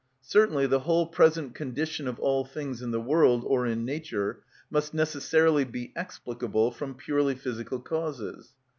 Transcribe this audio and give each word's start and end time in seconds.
Certainly 0.23 0.65
the 0.65 0.79
whole 0.79 1.05
present 1.05 1.53
condition 1.53 2.07
of 2.07 2.19
all 2.19 2.43
things 2.43 2.81
in 2.81 2.89
the 2.89 2.99
world, 2.99 3.43
or 3.45 3.67
in 3.67 3.85
nature, 3.85 4.39
must 4.71 4.95
necessarily 4.95 5.63
be 5.63 5.93
explicable 5.95 6.71
from 6.71 6.95
purely 6.95 7.35
physical 7.35 7.79
causes. 7.79 8.55